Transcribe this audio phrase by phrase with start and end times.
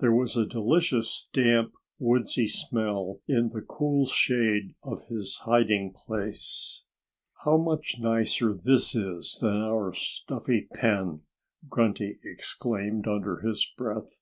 [0.00, 6.84] There was a delicious, damp, woodsy smell in the cool shade of his hiding place.
[7.46, 11.22] "How much nicer this is than our stuffy pen!"
[11.66, 14.18] Grunty exclaimed under his breath.